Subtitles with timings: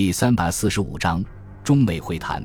[0.00, 1.22] 第三百四十五章
[1.62, 2.42] 中美会谈。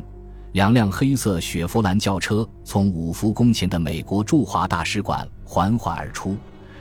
[0.52, 6.36] 两辆黑色雪佛兰轿车从五福宫前的美国驻华大使馆缓缓而出，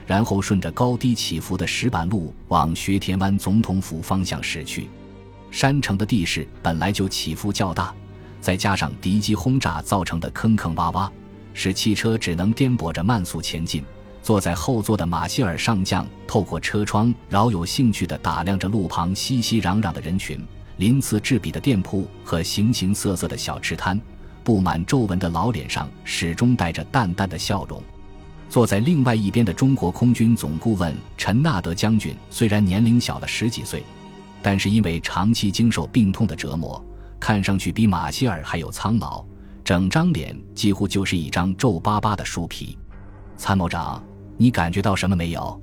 [0.05, 4.89] 然后顺着高低起伏的石板路往学田湾总统府方向驶去。
[5.49, 7.95] 山城的地势本来就起伏较大，
[8.41, 11.09] 再加上敌机轰炸造成的坑坑洼洼，
[11.53, 13.81] 使汽车只能颠簸着慢速前进。
[14.21, 20.43] 坐在后座的马歇尔上将透过车窗，饶有兴趣地打量着路旁熙熙攘攘的人群、
[20.77, 23.99] 鳞次栉比的店铺和形形色色的小吃摊，
[24.43, 27.81] 布满皱纹的老脸上始终带着淡淡的笑容。
[28.49, 33.83] 坐在另外一边的中国空军总顾问陈纳德将军，虽然年龄小了十几岁，
[34.41, 36.83] 但是因为长期经受病痛的折磨，
[37.19, 39.25] 看上去比马歇尔还有苍老，
[39.63, 42.77] 整张脸几乎就是一张皱巴巴的树皮。
[43.37, 44.03] 参谋长。
[44.37, 45.61] 你感觉到什么没有？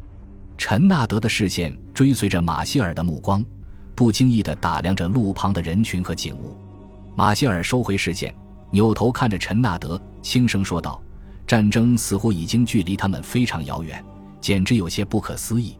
[0.57, 3.45] 陈纳德的视线追随着马歇尔的目光，
[4.02, 6.56] 不经意地打量着路旁的人群和景物。
[7.15, 8.34] 马歇尔收回视线，
[8.73, 11.01] 扭头看着陈纳德，轻声说道
[11.46, 14.04] ：“战争似乎已经距离他们非常遥远，
[14.40, 15.79] 简直有些不可思议。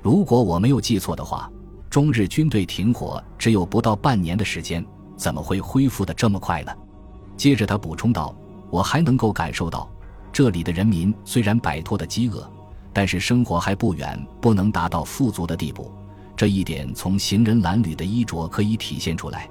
[0.00, 1.50] 如果我没有记错的话，
[1.90, 6.72] 中日军队停火只有不到半年的时间，怎么会恢复的这么快呢？”
[7.36, 8.32] 接着他补充道
[8.70, 9.90] ：“我还能够感受到。”
[10.32, 12.48] 这里的人民虽然摆脱了饥饿，
[12.92, 15.90] 但是生活还不远不能达到富足的地步。
[16.36, 19.48] 这一点从行人褴褛的衣着可以体现出来。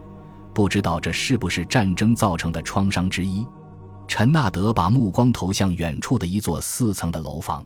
[0.53, 3.45] 不知道这是不是战争造成的创伤之一？
[4.08, 7.66] 陈纳德把目光投向远处的一座四层的楼房，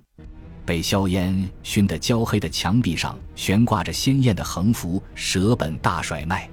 [0.66, 6.50] 被硝烟熏得焦黑的墙壁上悬挂着鲜艳的横幅“舍本大甩卖”，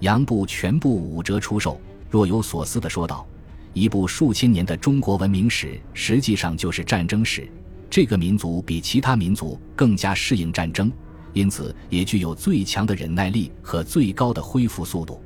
[0.00, 1.80] 洋布全部五折出售。
[2.08, 3.26] 若有所思地说道。
[3.74, 7.48] 一部数千年的中国文明史，实际上就是战争史。
[7.88, 10.90] 这个民族比其他民族更加适应战争，
[11.32, 15.20] 因此也具有最强的忍耐力和最高的恢复速度。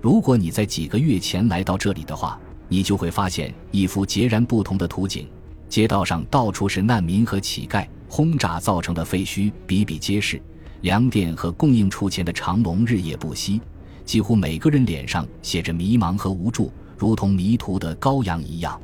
[0.00, 5.26] 如果你在几个月前来到这里的话，你就会发现一幅截然不同的图景：
[5.68, 10.40] 街道上到处是难民和乞丐，轰炸造成的废墟比比皆是，
[10.82, 13.60] 粮店和供应处前的长龙日夜不息，
[14.04, 16.72] 几乎每个人脸上写着迷茫和无助。
[16.96, 18.80] 如同迷途的羔羊一样，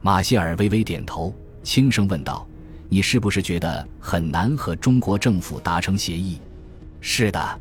[0.00, 2.46] 马歇尔微微点头，轻声问道
[2.88, 6.38] ：“你是不是觉得很难和中国政府达成协议
[7.00, 7.60] ？”“是的。”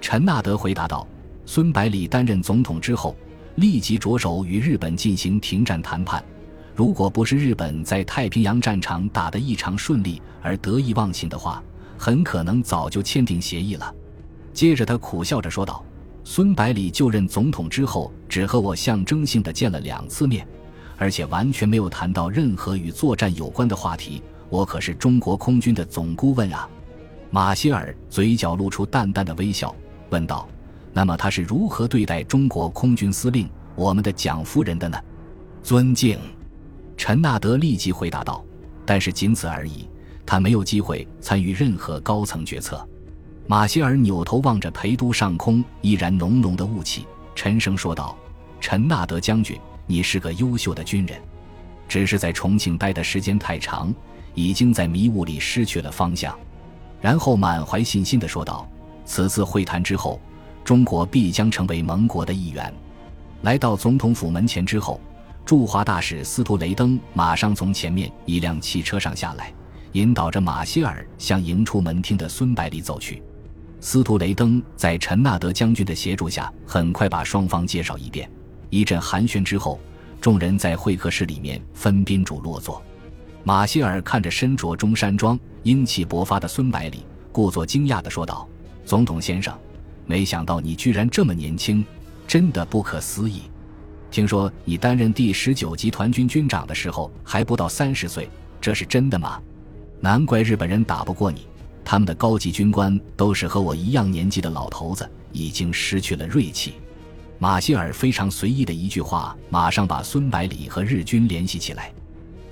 [0.00, 1.06] 陈纳德回答道。
[1.46, 3.16] 孙百里担任总统之后，
[3.56, 6.24] 立即着手与日本进行停战谈判。
[6.76, 11.60] 如果不是日本在太平洋战场打得异常顺利而得意忘形的话，
[11.98, 13.92] 很可能早就签订协议了。
[14.54, 15.84] 接着，他苦笑着说道。
[16.22, 20.46] 孙百里就任总统之后，只和我象征性的见了两次面，
[20.96, 24.22] 而且完全没有谈到任何与作战有关的话题。
[24.50, 26.68] 我可是中国空军的总顾问啊！
[27.30, 29.74] 马歇尔嘴角露出淡淡的微笑，
[30.10, 30.48] 问道
[30.92, 34.98] ：“那么他是如何对待中国空军司令我们的蒋夫人的呢？”
[35.62, 36.18] 尊敬，
[36.96, 38.44] 陈纳德立即回答道
[38.84, 39.88] ：“但是仅此而已，
[40.26, 42.84] 他没有机会参与任何高层决策。”
[43.46, 47.06] 马歇尔扭头望着陪都上空依然浓浓的雾气，
[47.36, 48.16] 沉声说道
[48.60, 49.56] ：“陈纳德将军，
[49.86, 51.20] 你是个优秀的军人，
[51.88, 53.94] 只是在重庆待的时间太长，
[54.34, 56.36] 已经在迷雾里失去了方向。”
[57.00, 58.68] 然后满怀信心地说道
[59.04, 60.20] ：“此次会谈之后，
[60.64, 62.72] 中国必将成为盟国的一员。”
[63.42, 65.00] 来到总统府门前之后，
[65.46, 69.50] 驻华大使司徒雷登马上从前面一辆汽车上下来，
[69.92, 73.22] 引导着马歇尔向迎出门厅的孙百里走去。
[73.80, 78.30] 司徒雷登在陈纳德将军的协助下，很快把双方介绍一遍。
[78.68, 79.80] 一阵寒暄之后，
[80.20, 82.82] 众人在会客室里面分宾主落座。
[83.42, 88.46] 马歇尔看着身着中山装、英气勃发的孙百里，故作惊讶地说道
[88.84, 89.56] ：“总统先生，
[90.06, 91.84] 没想到你居然这么年轻，
[92.26, 93.42] 真的不可思议。
[94.10, 98.28] 听说你担任第十九集团军军长的时候还不到三十岁，
[98.60, 99.40] 这是真的吗？
[100.00, 101.46] 难怪日本人打不过你。”
[101.82, 106.74] 他们的高级军官都是和我一样年纪的老头子，已经失去了锐气。
[107.38, 111.90] 马歇尔非常随意的一句话，马上把孙百里和日军联系起来。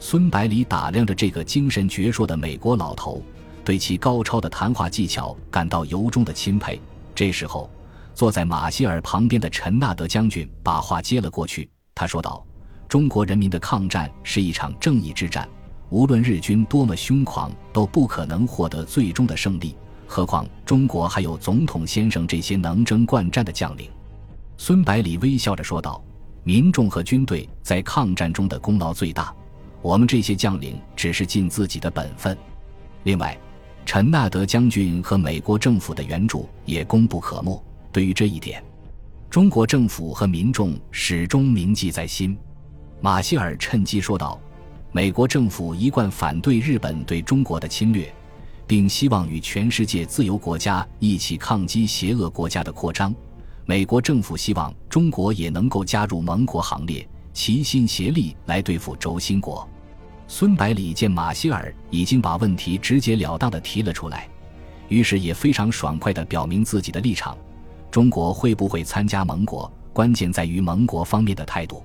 [0.01, 3.23] 孙百里打量着这个精神矍铄的美国老头，
[3.65, 6.81] 对其高超的谈话技巧感到由衷的钦佩。
[7.15, 7.69] 这时候，
[8.15, 12.45] 坐在马歇尔旁边的陈纳德将军把话接了过去，他说道
[12.89, 15.49] ：“中国人民的抗战是一场正义之战。”
[15.91, 19.75] 无论日军多么凶狂，都不可能获得最终的胜利。
[20.07, 23.91] 何况中国还有总统先生这些能征惯战的将领。
[24.59, 26.03] 孙百里微笑着说道
[26.45, 29.35] ：“民众和军队在抗战中的功劳最大，
[29.81, 32.37] 我们这些将领只是尽自己的本分。
[33.05, 33.39] 另外，
[33.87, 38.63] 陈纳德将军和美国政府的援助也功不可没。”对于这一点，
[39.31, 42.37] 中国政府和民众始终铭记在心。
[43.01, 44.39] 马歇尔趁机说道
[44.93, 48.13] ：“美国政府一贯反对日本对中国的侵略，
[48.67, 53.15] 并希望与全世界自由国家一起抗击邪恶国家的扩张。
[53.65, 57.07] 美国政府希望中国也能够加入盟国行列，
[57.39, 59.67] 齐心协力来对付轴心国。”
[60.27, 64.29] 孙百里见马歇尔已经把问题直截了当地提了出来，
[64.89, 67.39] 于是也非常爽快地表明自己的立场。
[67.93, 71.85] 中国会不会参加盟国，关键在于盟国方面的态度。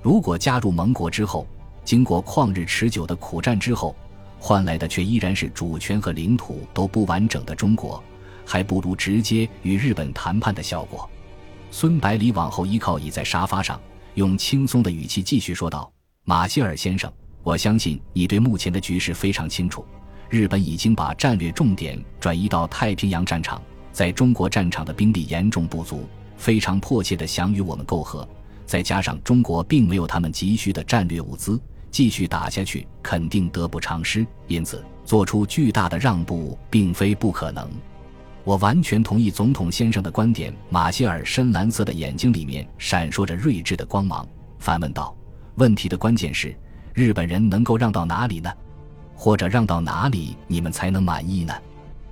[0.00, 1.44] 如果加入盟国之后，
[1.84, 3.96] 经过旷日持久的苦战之后，
[4.38, 8.00] 换来的却依然是主权和领土都不完整的中国，
[8.46, 11.10] 还不如直接与日本谈判的效果。
[11.72, 13.78] 孙百里往后依靠倚在沙发上，
[14.14, 15.92] 用轻松的语气继续说道
[16.24, 17.12] ：“马歇尔先生。”
[17.42, 19.84] 我相信你对目前的局势非常清楚。
[20.30, 23.60] 日本已经把战略重点转移到太平洋战场，
[23.92, 26.08] 在中国战场的兵力严重不足，
[26.38, 28.26] 非常迫切地想与我们媾和。
[28.64, 34.26] 再加上中国并没有他们急需的战略物资，继续打下去肯定得不偿失。
[34.48, 37.68] 因此，做出巨大的让步并非不可能。
[38.44, 40.54] 我完全同意总统先生的观点。
[40.68, 44.26] 马歇尔深蓝色的眼睛里面闪烁着睿智的光芒，
[44.58, 45.16] 反问道
[45.56, 46.54] ：“问题的关键是？”
[46.92, 48.52] 日本人能够让到哪里呢？
[49.16, 51.54] 或者让到哪里你们才能满意呢？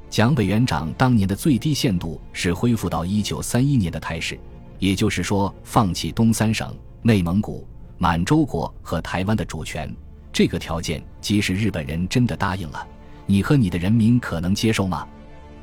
[0.08, 4.38] 蒋委员长当年的最低限度是恢复到一九三一年的态势，
[4.78, 7.66] 也就是说，放弃东三省、内蒙古、
[7.98, 9.94] 满洲国和台湾的主权。
[10.32, 12.86] 这个条件，即使日本人真的答应了，
[13.26, 15.06] 你和你的人民可能接受吗？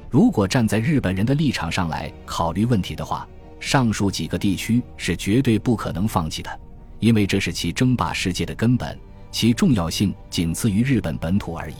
[0.10, 3.28] 如果站在日本人的立场上来考虑问题的话，
[3.60, 6.60] 上述几个地区是绝对不可能放弃的，
[7.00, 8.98] 因为这是其争霸世界的根本。
[9.32, 11.76] 其重要性仅次于日本本土而已。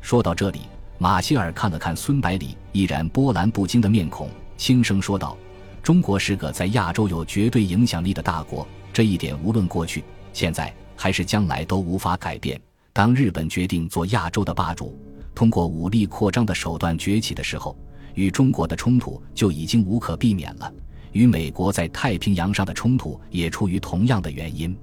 [0.00, 0.62] 说到这里，
[0.98, 5.36] 马歇尔看了看孙百里依然波澜不惊的面孔，轻声说道
[5.80, 12.60] ：“中国是个在亚洲有绝对影响力的大国，这一点无论过去、现在还是将来都无法改变。
[12.92, 14.98] 当日本决定做亚洲的霸主，
[15.34, 17.76] 通过武力扩张的手段崛起的时候，
[18.14, 20.72] 与中国的冲突就已经无可避免了。
[21.12, 24.76] 与美国在太平洋上的冲突也出于同样的原因。”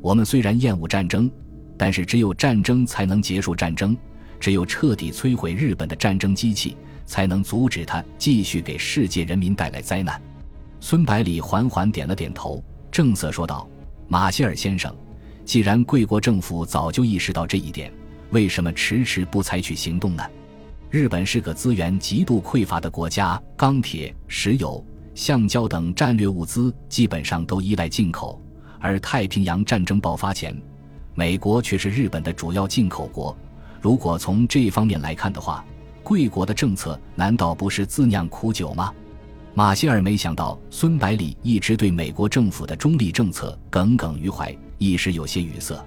[0.00, 1.30] 我们虽然厌恶战争，
[1.78, 3.96] 但是只有战争才能结束战争，
[4.38, 6.76] 只有彻底摧毁日本的战争机器，
[7.06, 10.20] 才能阻止它继续给世界人民带来灾难。
[10.78, 12.62] 孙百里缓缓点了点头，
[12.92, 13.66] 正色说道
[14.06, 14.94] ：“马歇尔先生，
[15.44, 17.90] 既然贵国政府早就意识到这一点，
[18.34, 20.24] 为什么迟迟不采取行动呢？
[20.90, 24.84] 日本是个资源极度匮乏的国家，钢铁、石油、
[25.14, 28.42] 橡胶等战略物资基本上都依赖进口。”
[28.80, 30.52] 而太平洋战争爆发前，
[31.14, 33.34] 美国却是日本的主要进口国。
[33.80, 35.64] 如果从这方面来看的话，
[36.02, 38.92] 贵国的政策难道不是自酿苦酒吗？
[39.54, 45.80] 马歇尔没想到孙百里一直对美国政府的中立政策耿耿于怀，一时有些语塞。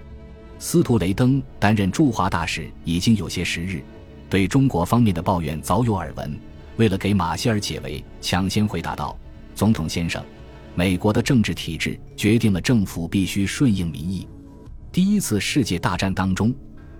[0.59, 3.83] 斯图雷登担任驻华大使已经有些时日，
[4.29, 6.37] 对中国方面的抱怨早有耳闻。
[6.77, 9.17] 为了给马歇尔解围，抢先回答道
[9.53, 10.23] ：“总统先生。”
[10.73, 14.27] 美国的政治体制决定了政府必须顺应民意。
[14.91, 16.53] 第一次世界大战当中，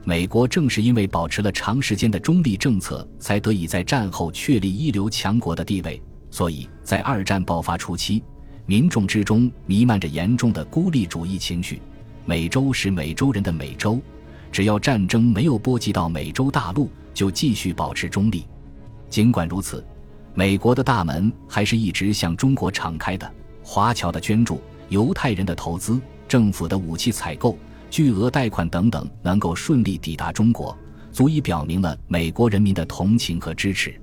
[0.04, 6.02] 美国正是因为保持了长时间的中立政策，才得以在战后确立一流强国的地位。
[6.32, 8.24] 所以在二战爆发初期，
[8.66, 11.80] 民众之中弥漫着严重的孤立主义情绪。
[12.28, 14.02] 美洲是美洲人的美洲，
[14.52, 18.46] 只要战争没有波及到美洲大陆，就继续保持中立。
[19.10, 19.82] 尽管如此，
[20.34, 23.32] 美国的大门还是一直向中国敞开的。
[23.64, 27.58] 华侨的捐助、犹太人的投资、政府的武器采购、
[27.90, 30.78] 巨额贷款等等，能够顺利抵达中国，
[31.14, 33.98] 足以表明了美国人民的同情和支持。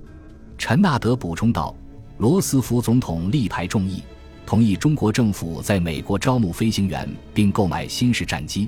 [0.57, 1.75] 陈纳德补充道
[2.17, 4.01] ：“罗斯福总统力排众议，
[4.45, 8.67] 同意中国政府在美国招募飞行员并购买新式战机，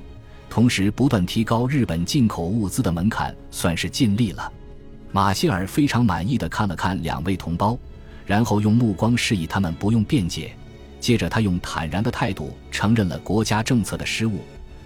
[0.50, 4.52] 同时不断提高日本进口物资的门槛，算是尽力了。”
[5.12, 7.78] 马歇尔非常满意的看了看两位同胞，
[8.26, 10.52] 然后用目光示意他们不用辩解。
[11.00, 14.40] 接着，他用坦然的态度承认了国家政策的失误。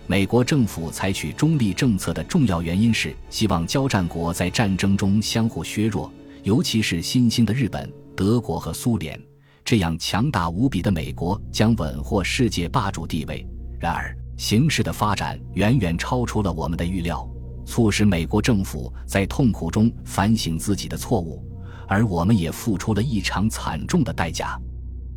[0.07, 9.19] 美国政府采取中立政策的重要原因是希望交战国在战争中相互削弱，尤其是新兴的日本、德国和苏联，
[9.65, 13.47] 这样强大无比的美国将稳获世界霸主地位。
[13.81, 17.29] 然而，形势的发展远远超出了我们的预料，
[17.65, 21.45] 促使美国政府在痛苦中反省自己的错误，
[21.87, 24.59] 而我们也付出了异常惨重的代价。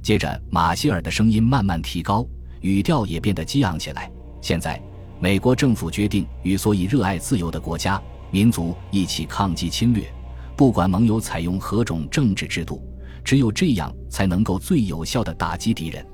[0.01, 2.27] 接着，马歇尔的声音慢慢提高，
[2.61, 4.11] 语调也变得激昂起来。
[4.41, 4.79] 现在，
[5.19, 7.99] 美国政府决定与所以热爱自由的国家、
[8.29, 10.07] 民族一起抗击侵略，
[10.55, 12.83] 不管盟友采用何种政治制度，
[13.23, 16.05] 只有这样才能够最有效地打击敌人，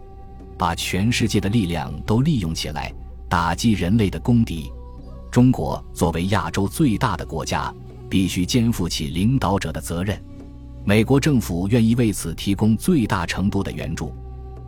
[0.58, 2.94] 把全世界的力量都利用起来，
[3.30, 4.72] 打击人类的公敌。
[5.32, 7.74] 中国作为亚洲最大的国家，
[8.10, 10.22] 必须肩负起领导者的责任。
[10.84, 14.14] 美国政府愿意为此提供最大程度的援助。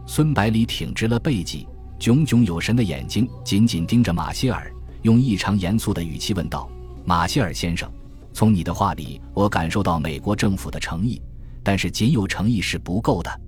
[0.05, 1.67] 孙百里挺直了背脊，
[1.99, 4.71] 炯炯有神的眼睛紧紧盯着马歇尔，
[5.01, 6.69] 用异常严肃的语气问道
[7.03, 7.91] ：“马歇尔先生，
[8.31, 11.21] 从你的话里，我感受到美国政府的诚意，
[11.63, 13.41] 但是仅有诚意是不够的。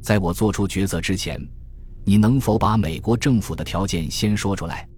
[0.00, 1.40] 在我做出抉择之前，
[2.04, 4.88] 你能否把美国政府的条件先说出来？”